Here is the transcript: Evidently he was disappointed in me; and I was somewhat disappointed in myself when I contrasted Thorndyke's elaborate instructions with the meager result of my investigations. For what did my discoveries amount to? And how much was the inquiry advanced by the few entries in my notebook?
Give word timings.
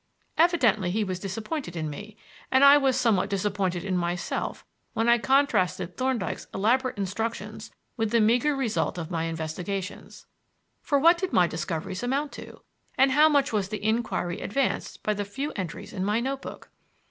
Evidently 0.35 0.89
he 0.89 1.03
was 1.03 1.19
disappointed 1.19 1.75
in 1.75 1.87
me; 1.87 2.17
and 2.49 2.63
I 2.63 2.75
was 2.75 2.97
somewhat 2.99 3.29
disappointed 3.29 3.83
in 3.85 3.95
myself 3.95 4.65
when 4.93 5.07
I 5.07 5.19
contrasted 5.19 5.95
Thorndyke's 5.95 6.47
elaborate 6.55 6.97
instructions 6.97 7.69
with 7.97 8.09
the 8.09 8.19
meager 8.19 8.55
result 8.55 8.97
of 8.97 9.11
my 9.11 9.25
investigations. 9.25 10.25
For 10.81 10.97
what 10.97 11.19
did 11.19 11.33
my 11.33 11.45
discoveries 11.45 12.01
amount 12.01 12.31
to? 12.31 12.61
And 12.97 13.11
how 13.11 13.29
much 13.29 13.53
was 13.53 13.69
the 13.69 13.83
inquiry 13.83 14.41
advanced 14.41 15.03
by 15.03 15.13
the 15.13 15.23
few 15.23 15.51
entries 15.51 15.93
in 15.93 16.03
my 16.03 16.19
notebook? 16.19 16.71